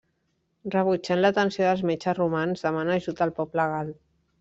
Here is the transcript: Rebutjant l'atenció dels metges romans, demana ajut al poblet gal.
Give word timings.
Rebutjant 0.75 1.21
l'atenció 1.21 1.67
dels 1.69 1.85
metges 1.93 2.19
romans, 2.23 2.67
demana 2.67 3.01
ajut 3.01 3.27
al 3.29 3.39
poblet 3.43 3.77
gal. 3.81 3.99